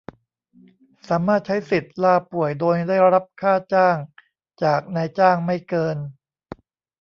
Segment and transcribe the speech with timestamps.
[1.09, 3.97] สามารถใช้สิทธิ์ลาป่วยโดยได้รับค่าจ้าง
[4.63, 5.97] จากนายจ้างไม่เกิน